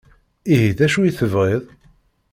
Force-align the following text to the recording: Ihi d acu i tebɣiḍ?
Ihi 0.53 0.71
d 0.77 0.79
acu 0.85 0.99
i 1.03 1.11
tebɣiḍ? 1.17 1.63